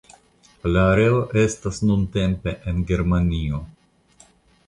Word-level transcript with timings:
La 0.75 0.85
areo 0.93 1.19
estas 1.41 1.81
nuntempe 1.89 2.55
en 2.73 2.79
Germanio. 2.93 3.61